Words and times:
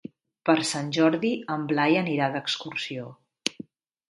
Per 0.49 0.53
Sant 0.69 0.87
Jordi 0.97 1.31
en 1.57 1.67
Blai 1.73 1.99
anirà 2.01 2.31
d'excursió. 2.37 3.13